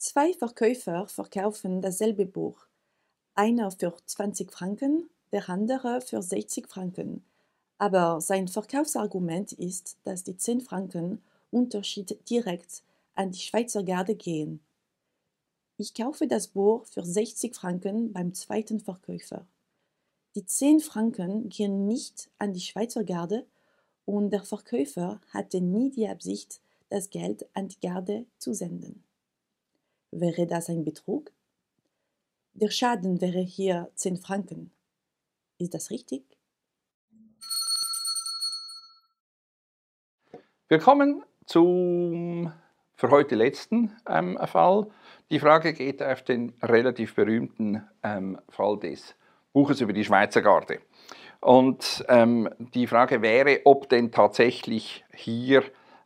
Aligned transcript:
Zwei 0.00 0.32
Verkäufer 0.32 1.08
verkaufen 1.08 1.82
dasselbe 1.82 2.24
Buch. 2.24 2.68
Einer 3.34 3.72
für 3.72 3.96
20 4.06 4.52
Franken, 4.52 5.10
der 5.32 5.50
andere 5.50 6.00
für 6.00 6.22
60 6.22 6.68
Franken. 6.68 7.24
Aber 7.78 8.20
sein 8.20 8.46
Verkaufsargument 8.46 9.50
ist, 9.54 9.96
dass 10.04 10.22
die 10.22 10.36
10 10.36 10.60
Franken 10.60 11.20
Unterschied 11.50 12.16
direkt 12.30 12.84
an 13.16 13.32
die 13.32 13.40
Schweizer 13.40 13.82
Garde 13.82 14.14
gehen. 14.14 14.60
Ich 15.78 15.94
kaufe 15.94 16.28
das 16.28 16.46
Buch 16.46 16.86
für 16.86 17.04
60 17.04 17.56
Franken 17.56 18.12
beim 18.12 18.34
zweiten 18.34 18.78
Verkäufer. 18.78 19.48
Die 20.36 20.46
10 20.46 20.78
Franken 20.78 21.48
gehen 21.48 21.88
nicht 21.88 22.30
an 22.38 22.52
die 22.52 22.60
Schweizer 22.60 23.02
Garde 23.02 23.46
und 24.06 24.30
der 24.30 24.44
Verkäufer 24.44 25.20
hatte 25.32 25.60
nie 25.60 25.90
die 25.90 26.06
Absicht, 26.06 26.60
das 26.88 27.10
Geld 27.10 27.48
an 27.54 27.66
die 27.66 27.80
Garde 27.80 28.26
zu 28.38 28.54
senden. 28.54 29.02
Wäre 30.10 30.46
das 30.46 30.68
ein 30.68 30.84
Betrug? 30.84 31.32
Der 32.54 32.70
Schaden 32.70 33.20
wäre 33.20 33.40
hier 33.40 33.90
10 33.94 34.16
Franken. 34.16 34.72
Ist 35.58 35.74
das 35.74 35.90
richtig? 35.90 36.24
Wir 40.68 40.78
kommen 40.78 41.22
zum 41.46 42.52
für 42.94 43.10
heute 43.10 43.36
letzten 43.36 43.96
ähm, 44.08 44.38
Fall. 44.44 44.88
Die 45.30 45.38
Frage 45.38 45.72
geht 45.72 46.02
auf 46.02 46.22
den 46.22 46.52
relativ 46.62 47.14
berühmten 47.14 47.86
ähm, 48.02 48.40
Fall 48.48 48.78
des 48.78 49.14
Buches 49.52 49.80
über 49.80 49.92
die 49.92 50.04
Schweizer 50.04 50.42
Garde. 50.42 50.80
Und 51.40 52.04
ähm, 52.08 52.48
die 52.58 52.86
Frage 52.86 53.22
wäre, 53.22 53.60
ob 53.64 53.88
denn 53.88 54.10
tatsächlich 54.10 55.04
hier 55.14 55.62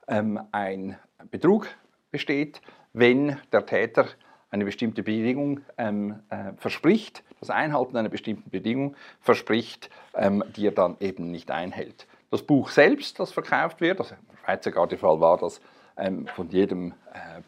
ähm, 0.06 0.40
ein 0.52 0.98
Betrug 1.30 1.68
besteht, 2.10 2.60
wenn 2.92 3.38
der 3.52 3.66
Täter 3.66 4.06
eine 4.50 4.64
bestimmte 4.64 5.02
Bedingung 5.02 5.60
ähm, 5.78 6.20
äh, 6.28 6.52
verspricht, 6.56 7.24
das 7.40 7.50
Einhalten 7.50 7.96
einer 7.96 8.10
bestimmten 8.10 8.50
Bedingung 8.50 8.96
verspricht, 9.20 9.90
ähm, 10.14 10.44
die 10.54 10.66
er 10.66 10.72
dann 10.72 10.96
eben 11.00 11.30
nicht 11.30 11.50
einhält. 11.50 12.06
Das 12.30 12.42
Buch 12.42 12.68
selbst, 12.68 13.18
das 13.18 13.32
verkauft 13.32 13.80
wird, 13.80 14.00
also 14.00 14.14
im 14.14 14.36
Schweizer 14.44 14.70
Gardefall 14.70 15.20
war 15.20 15.38
das 15.38 15.60
ähm, 15.96 16.26
von 16.26 16.48
jedem 16.50 16.92
äh, 17.12 17.42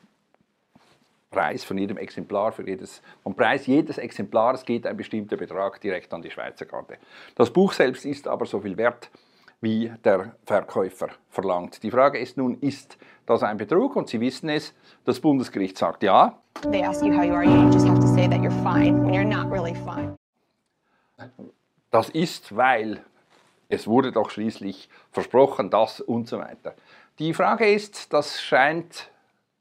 Preis, 1.30 1.64
von 1.64 1.76
jedem 1.76 1.96
Exemplar, 1.96 2.52
für 2.52 2.66
jedes, 2.66 3.02
vom 3.22 3.34
Preis 3.34 3.66
jedes 3.66 3.98
Exemplars 3.98 4.64
geht 4.64 4.86
ein 4.86 4.96
bestimmter 4.96 5.36
Betrag 5.36 5.80
direkt 5.80 6.12
an 6.14 6.22
die 6.22 6.30
Schweizer 6.30 6.64
Garde. 6.64 6.96
Das 7.34 7.52
Buch 7.52 7.72
selbst 7.72 8.04
ist 8.04 8.28
aber 8.28 8.46
so 8.46 8.60
viel 8.60 8.76
wert, 8.76 9.10
wie 9.60 9.92
der 10.04 10.36
Verkäufer 10.44 11.08
verlangt. 11.28 11.82
Die 11.82 11.90
Frage 11.90 12.18
ist 12.18 12.36
nun, 12.36 12.58
ist 12.60 12.98
das 13.26 13.42
ein 13.42 13.56
Betrug? 13.56 13.96
Und 13.96 14.08
Sie 14.08 14.20
wissen 14.20 14.48
es, 14.48 14.74
das 15.04 15.20
Bundesgericht 15.20 15.78
sagt 15.78 16.02
ja. 16.02 16.38
Das 21.90 22.08
ist, 22.10 22.56
weil 22.56 23.04
es 23.68 23.86
wurde 23.86 24.12
doch 24.12 24.30
schließlich 24.30 24.88
versprochen, 25.10 25.70
das 25.70 26.00
und 26.00 26.28
so 26.28 26.38
weiter. 26.38 26.74
Die 27.18 27.34
Frage 27.34 27.70
ist, 27.70 28.12
das 28.12 28.42
scheint 28.42 29.10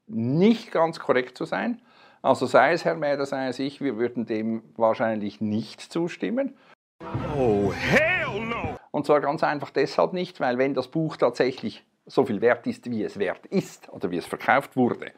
nicht 0.06 0.72
ganz 0.72 0.98
korrekt 0.98 1.38
zu 1.38 1.44
sein. 1.44 1.80
Also 2.20 2.46
sei 2.46 2.72
es 2.72 2.84
Herr 2.84 2.94
Mäder, 2.94 3.26
sei 3.26 3.48
es 3.48 3.58
ich, 3.58 3.80
wir 3.80 3.96
würden 3.96 4.26
dem 4.26 4.62
wahrscheinlich 4.76 5.40
nicht 5.40 5.80
zustimmen. 5.80 6.56
Oh, 7.36 7.72
hell 7.72 8.40
no! 8.40 8.76
Und 8.90 9.06
zwar 9.06 9.20
ganz 9.20 9.42
einfach 9.42 9.70
deshalb 9.70 10.12
nicht, 10.12 10.40
weil 10.40 10.58
wenn 10.58 10.74
das 10.74 10.88
Buch 10.88 11.16
tatsächlich 11.16 11.84
so 12.06 12.24
viel 12.24 12.40
wert 12.40 12.66
ist, 12.66 12.90
wie 12.90 13.02
es 13.02 13.18
wert 13.18 13.46
ist 13.46 13.88
oder 13.90 14.10
wie 14.10 14.16
es 14.16 14.26
verkauft 14.26 14.76
wurde, 14.76 15.12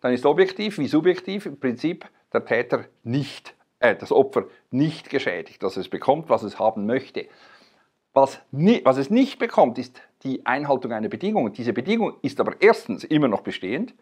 dann 0.00 0.12
ist 0.12 0.26
objektiv 0.26 0.78
wie 0.78 0.86
subjektiv 0.86 1.46
im 1.46 1.58
Prinzip 1.58 2.06
der 2.32 2.44
Täter 2.44 2.84
nicht, 3.02 3.54
äh, 3.80 3.96
das 3.96 4.12
Opfer 4.12 4.44
nicht 4.70 5.10
geschädigt, 5.10 5.62
dass 5.62 5.76
es 5.76 5.88
bekommt, 5.88 6.28
was 6.28 6.42
es 6.42 6.58
haben 6.58 6.86
möchte. 6.86 7.26
Was, 8.12 8.40
nie, 8.50 8.80
was 8.84 8.96
es 8.96 9.10
nicht 9.10 9.38
bekommt, 9.38 9.78
ist 9.78 10.00
die 10.22 10.46
Einhaltung 10.46 10.92
einer 10.92 11.08
Bedingung. 11.08 11.52
Diese 11.52 11.72
Bedingung 11.72 12.14
ist 12.22 12.40
aber 12.40 12.54
erstens 12.60 13.04
immer 13.04 13.28
noch 13.28 13.42
bestehend. 13.42 13.94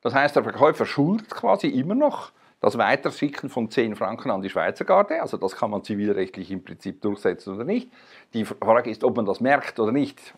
Das 0.00 0.14
heißt, 0.14 0.36
der 0.36 0.44
Verkäufer 0.44 0.86
schuldet 0.86 1.30
quasi 1.30 1.68
immer 1.68 1.94
noch 1.94 2.32
das 2.64 2.78
Weiterschicken 2.78 3.50
von 3.50 3.68
10 3.68 3.94
Franken 3.94 4.30
an 4.30 4.40
die 4.40 4.48
Schweizer 4.48 4.86
Garde, 4.86 5.20
also 5.20 5.36
das 5.36 5.54
kann 5.54 5.70
man 5.70 5.84
zivilrechtlich 5.84 6.50
im 6.50 6.64
Prinzip 6.64 7.02
durchsetzen 7.02 7.54
oder 7.54 7.64
nicht. 7.64 7.92
Die 8.32 8.46
Frage 8.46 8.88
ist, 8.88 9.04
ob 9.04 9.16
man 9.16 9.26
das 9.26 9.40
merkt 9.40 9.78
oder 9.78 9.92
nicht, 9.92 10.32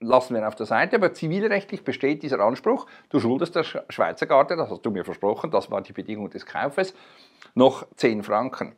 lassen 0.00 0.34
wir 0.34 0.48
auf 0.48 0.54
der 0.54 0.64
Seite, 0.64 0.96
aber 0.96 1.12
zivilrechtlich 1.12 1.84
besteht 1.84 2.22
dieser 2.22 2.40
Anspruch, 2.40 2.86
du 3.10 3.20
schuldest 3.20 3.54
der 3.54 3.64
Schweizer 3.64 4.24
Garde, 4.24 4.56
das 4.56 4.70
hast 4.70 4.80
du 4.80 4.90
mir 4.90 5.04
versprochen, 5.04 5.50
das 5.50 5.70
war 5.70 5.82
die 5.82 5.92
Bedingung 5.92 6.30
des 6.30 6.46
Kaufes, 6.46 6.94
noch 7.54 7.86
10 7.96 8.22
Franken. 8.22 8.74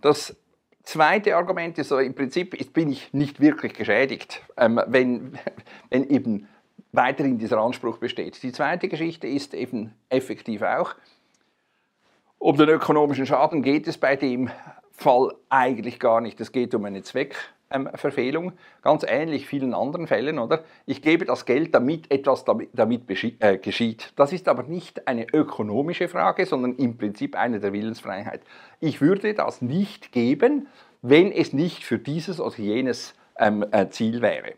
Das 0.00 0.34
zweite 0.82 1.36
Argument 1.36 1.78
ist 1.78 1.90
so, 1.90 1.98
im 2.00 2.16
Prinzip 2.16 2.72
bin 2.72 2.90
ich 2.90 3.12
nicht 3.12 3.38
wirklich 3.40 3.72
geschädigt, 3.72 4.42
ähm, 4.56 4.80
wenn, 4.88 5.38
wenn 5.90 6.10
eben 6.10 6.48
weiterhin 6.90 7.38
dieser 7.38 7.58
Anspruch 7.58 7.98
besteht. 7.98 8.42
Die 8.42 8.50
zweite 8.50 8.88
Geschichte 8.88 9.28
ist 9.28 9.54
eben 9.54 9.94
effektiv 10.08 10.62
auch, 10.62 10.96
um 12.38 12.56
den 12.56 12.68
ökonomischen 12.68 13.26
Schaden 13.26 13.62
geht 13.62 13.88
es 13.88 13.98
bei 13.98 14.16
dem 14.16 14.50
Fall 14.92 15.34
eigentlich 15.48 15.98
gar 16.00 16.20
nicht. 16.20 16.40
Es 16.40 16.52
geht 16.52 16.74
um 16.74 16.84
eine 16.84 17.02
Zweckverfehlung, 17.02 18.52
ganz 18.82 19.04
ähnlich 19.06 19.46
vielen 19.46 19.74
anderen 19.74 20.06
Fällen, 20.06 20.38
oder? 20.38 20.64
Ich 20.86 21.02
gebe 21.02 21.24
das 21.24 21.44
Geld, 21.44 21.74
damit 21.74 22.10
etwas 22.10 22.44
damit, 22.44 23.10
äh, 23.40 23.58
geschieht. 23.58 24.12
Das 24.16 24.32
ist 24.32 24.48
aber 24.48 24.62
nicht 24.62 25.06
eine 25.06 25.26
ökonomische 25.32 26.08
Frage, 26.08 26.46
sondern 26.46 26.76
im 26.76 26.96
Prinzip 26.96 27.36
eine 27.36 27.60
der 27.60 27.72
Willensfreiheit. 27.72 28.40
Ich 28.80 29.00
würde 29.00 29.34
das 29.34 29.60
nicht 29.60 30.12
geben, 30.12 30.68
wenn 31.02 31.30
es 31.32 31.52
nicht 31.52 31.84
für 31.84 31.98
dieses 31.98 32.40
oder 32.40 32.56
jenes 32.56 33.14
ähm, 33.38 33.64
äh, 33.70 33.88
Ziel 33.90 34.22
wäre. 34.22 34.54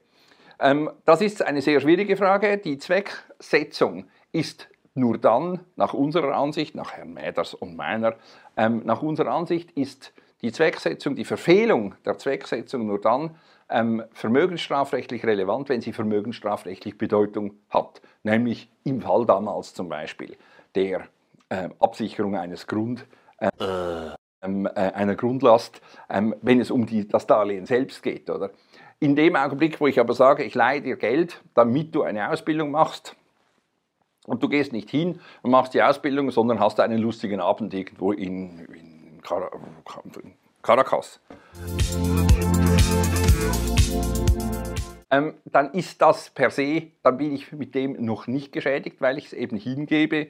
Ähm, 0.61 0.91
das 1.05 1.21
ist 1.21 1.43
eine 1.43 1.63
sehr 1.63 1.81
schwierige 1.81 2.17
Frage. 2.17 2.59
Die 2.59 2.79
Zwecksetzung 2.79 4.07
ist 4.33 4.69
nur 4.99 5.19
dann, 5.19 5.61
nach 5.77 5.95
unserer 5.95 6.35
Ansicht, 6.35 6.75
nach 6.75 6.93
Herrn 6.93 7.15
Mäders 7.15 7.55
und 7.55 7.77
meiner, 7.77 8.15
ähm, 8.57 8.83
nach 8.85 9.03
unserer 9.03 9.33
Ansicht 9.33 9.71
ist 9.73 10.13
die 10.43 10.53
Zwecksetzung, 10.53 11.17
die 11.17 11.25
Verfehlung 11.25 11.95
der 12.05 12.19
Zwecksetzung 12.19 12.87
nur 12.87 13.01
dann 13.01 13.37
ähm, 13.71 14.03
vermögensstrafrechtlich 14.13 15.25
relevant, 15.25 15.69
wenn 15.69 15.81
sie 15.81 15.93
vermögensstrafrechtlich 15.93 16.97
Bedeutung 16.97 17.55
hat. 17.71 18.01
Nämlich 18.23 18.71
im 18.85 19.01
Fall 19.01 19.27
damals 19.27 19.75
zum 19.75 19.89
Beispiel 19.89 20.37
der 20.75 21.03
äh, 21.49 21.69
Absicherung 21.81 22.37
eines 22.37 22.67
Grund, 22.67 23.07
äh, 23.39 23.49
ähm, 24.43 24.67
äh, 24.67 24.71
einer 24.71 25.17
Grundlast, 25.17 25.81
ähm, 26.09 26.35
wenn 26.43 26.61
es 26.61 26.71
um 26.71 26.87
die, 26.87 27.07
das 27.07 27.27
Darlehen 27.27 27.67
selbst 27.67 28.03
geht. 28.03 28.31
Oder? 28.31 28.51
In 29.01 29.17
dem 29.17 29.37
Augenblick, 29.37 29.81
wo 29.81 29.87
ich 29.87 30.01
aber 30.01 30.15
sage, 30.15 30.45
ich 30.45 30.55
leihe 30.55 30.83
dir 30.83 30.97
Geld, 30.97 31.43
damit 31.55 31.95
du 31.95 32.03
eine 32.03 32.31
Ausbildung 32.31 32.71
machst, 32.71 33.17
und 34.29 34.43
du 34.43 34.49
gehst 34.49 34.73
nicht 34.73 34.91
hin 34.91 35.21
und 35.43 35.51
machst 35.51 35.75
die 35.75 35.83
Ausbildung, 35.83 36.31
sondern 36.31 36.61
hast 36.61 36.79
einen 36.81 36.99
lustigen 36.99 37.41
Abend 37.41 37.73
irgendwo 37.73 38.13
in, 38.13 38.67
in, 38.67 39.23
Car 39.23 39.51
in 40.23 40.35
Caracas. 40.63 41.21
Ähm, 45.11 45.35
dann 45.47 45.73
ist 45.73 46.03
das 46.03 46.29
per 46.29 46.51
se, 46.51 46.89
dann 47.03 47.17
bin 47.17 47.33
ich 47.33 47.51
mit 47.53 47.75
dem 47.75 48.05
noch 48.05 48.27
nicht 48.27 48.53
geschädigt, 48.53 49.01
weil 49.01 49.17
ich 49.17 49.27
es 49.27 49.33
eben 49.33 49.57
hingebe 49.57 50.29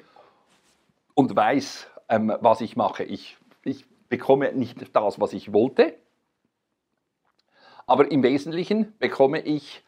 und 1.15 1.35
weiß, 1.35 1.89
ähm, 2.09 2.33
was 2.41 2.61
ich 2.61 2.77
mache. 2.77 3.03
Ich, 3.03 3.37
ich 3.65 3.85
bekomme 4.09 4.53
nicht 4.53 4.95
das, 4.95 5.21
was 5.21 5.33
ich 5.33 5.53
wollte, 5.53 5.95
aber 7.89 8.09
im 8.13 8.23
Wesentlichen 8.23 8.97
bekomme 9.01 9.41
ich 9.41 9.83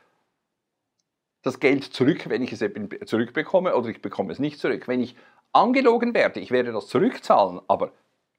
das 1.42 1.60
Geld 1.60 1.84
zurück, 1.84 2.28
wenn 2.28 2.42
ich 2.42 2.52
es 2.52 2.64
zurückbekomme 3.06 3.74
oder 3.74 3.88
ich 3.88 4.02
bekomme 4.02 4.32
es 4.32 4.38
nicht 4.38 4.58
zurück. 4.58 4.88
Wenn 4.88 5.00
ich 5.00 5.16
angelogen 5.52 6.14
werde, 6.14 6.40
ich 6.40 6.50
werde 6.50 6.72
das 6.72 6.88
zurückzahlen, 6.88 7.60
aber 7.66 7.92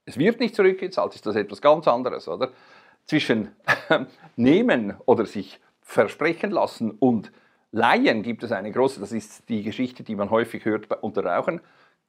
es 0.05 0.17
wird 0.17 0.39
nicht 0.39 0.55
zurückgezahlt, 0.55 1.15
ist 1.15 1.25
das 1.25 1.35
etwas 1.35 1.61
ganz 1.61 1.87
anderes, 1.87 2.27
oder? 2.27 2.51
Zwischen 3.05 3.51
nehmen 4.35 4.95
oder 5.05 5.25
sich 5.25 5.59
versprechen 5.81 6.51
lassen 6.51 6.91
und 6.91 7.31
leihen 7.71 8.23
gibt 8.23 8.43
es 8.43 8.51
eine 8.51 8.71
große, 8.71 8.99
das 8.99 9.11
ist 9.11 9.49
die 9.49 9.63
Geschichte, 9.63 10.03
die 10.03 10.15
man 10.15 10.29
häufig 10.29 10.65
hört 10.65 10.91
unter 11.01 11.25
Rauchen. 11.25 11.61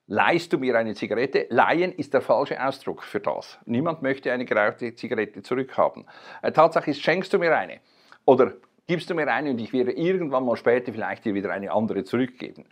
Leihst 0.07 0.53
du 0.53 0.59
mir 0.59 0.77
eine 0.77 0.95
Zigarette? 0.95 1.47
Leihen 1.49 1.93
ist 1.93 2.13
der 2.13 2.21
falsche 2.21 2.63
Ausdruck 2.63 3.03
für 3.03 3.21
das. 3.21 3.59
Niemand 3.65 4.03
möchte 4.03 4.33
eine 4.33 4.45
gerauchte 4.45 4.95
Zigarette 4.95 5.43
zurückhaben. 5.43 6.07
Äh, 6.43 6.53
Tatsache 6.53 6.91
ist, 6.91 7.01
schenkst 7.01 7.33
du 7.33 7.39
mir 7.39 7.57
eine? 7.57 7.81
Oder 8.25 8.53
gibst 8.93 9.09
du 9.09 9.15
mir 9.15 9.27
eine 9.27 9.53
und 9.53 9.59
ich 9.59 9.73
werde 9.73 9.93
irgendwann 9.93 10.45
mal 10.45 10.55
später 10.55 10.93
vielleicht 10.93 11.25
dir 11.25 11.33
wieder 11.33 11.51
eine 11.51 11.73
andere 11.73 12.05
zurückgeben. 12.05 12.67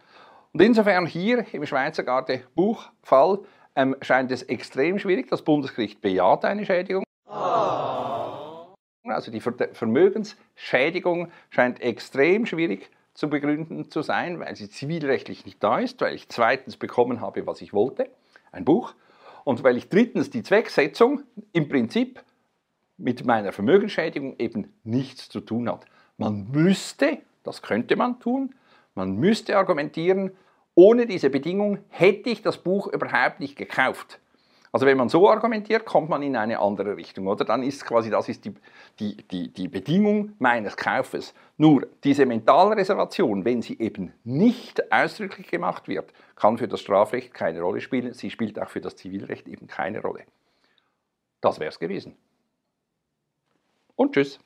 Und 0.52 0.60
insofern 0.60 1.06
hier 1.06 1.46
im 1.54 1.64
Schweizer 1.64 2.02
Garde 2.02 2.42
Buchfall 2.54 3.38
ähm, 3.74 3.96
scheint 4.02 4.30
es 4.30 4.42
extrem 4.42 4.98
schwierig. 4.98 5.30
Das 5.30 5.40
Bundesgericht 5.40 6.02
bejaht 6.02 6.44
eine 6.44 6.66
Schädigung. 6.66 7.04
Oh. 7.26 8.74
Also 9.04 9.30
die 9.32 9.40
Vermögensschädigung 9.40 11.32
scheint 11.48 11.80
extrem 11.80 12.44
schwierig 12.44 12.90
zu 13.14 13.30
begründen 13.30 13.90
zu 13.90 14.02
sein, 14.02 14.40
weil 14.40 14.54
sie 14.56 14.68
zivilrechtlich 14.68 15.46
nicht 15.46 15.64
da 15.64 15.78
ist, 15.78 16.02
weil 16.02 16.14
ich 16.14 16.28
zweitens 16.28 16.76
bekommen 16.76 17.22
habe, 17.22 17.46
was 17.46 17.62
ich 17.62 17.72
wollte, 17.72 18.10
ein 18.52 18.66
Buch, 18.66 18.94
und 19.44 19.64
weil 19.64 19.78
ich 19.78 19.88
drittens 19.88 20.28
die 20.28 20.42
Zwecksetzung 20.42 21.22
im 21.52 21.66
Prinzip 21.70 22.22
mit 22.98 23.24
meiner 23.24 23.52
Vermögensschädigung 23.52 24.36
eben 24.38 24.74
nichts 24.84 25.30
zu 25.30 25.40
tun 25.40 25.70
hat. 25.70 25.86
Man 26.20 26.50
müsste, 26.50 27.16
das 27.44 27.62
könnte 27.62 27.96
man 27.96 28.20
tun, 28.20 28.54
man 28.94 29.16
müsste 29.16 29.56
argumentieren, 29.56 30.32
ohne 30.74 31.06
diese 31.06 31.30
Bedingung 31.30 31.78
hätte 31.88 32.28
ich 32.28 32.42
das 32.42 32.58
Buch 32.58 32.88
überhaupt 32.88 33.40
nicht 33.40 33.56
gekauft. 33.56 34.20
Also 34.70 34.84
wenn 34.84 34.98
man 34.98 35.08
so 35.08 35.30
argumentiert, 35.30 35.86
kommt 35.86 36.10
man 36.10 36.22
in 36.22 36.36
eine 36.36 36.58
andere 36.58 36.94
Richtung, 36.98 37.26
oder? 37.26 37.46
Dann 37.46 37.62
ist 37.62 37.86
quasi, 37.86 38.10
das 38.10 38.28
ist 38.28 38.44
die, 38.44 38.52
die, 38.98 39.16
die, 39.28 39.48
die 39.48 39.68
Bedingung 39.68 40.34
meines 40.38 40.76
Kaufes. 40.76 41.32
Nur 41.56 41.88
diese 42.04 42.26
Mentalreservation, 42.26 43.46
wenn 43.46 43.62
sie 43.62 43.78
eben 43.78 44.12
nicht 44.22 44.92
ausdrücklich 44.92 45.48
gemacht 45.48 45.88
wird, 45.88 46.12
kann 46.36 46.58
für 46.58 46.68
das 46.68 46.82
Strafrecht 46.82 47.32
keine 47.32 47.62
Rolle 47.62 47.80
spielen. 47.80 48.12
Sie 48.12 48.28
spielt 48.28 48.60
auch 48.60 48.68
für 48.68 48.82
das 48.82 48.94
Zivilrecht 48.94 49.48
eben 49.48 49.68
keine 49.68 50.02
Rolle. 50.02 50.24
Das 51.40 51.58
wäre 51.58 51.70
es 51.70 51.78
gewesen. 51.78 52.14
Und 53.96 54.12
tschüss. 54.12 54.38